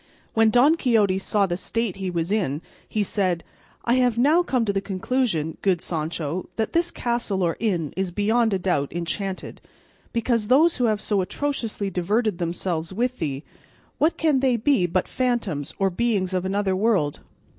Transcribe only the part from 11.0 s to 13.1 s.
so atrociously diverted themselves